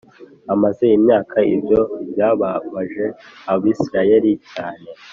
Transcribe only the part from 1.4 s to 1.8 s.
Ibyo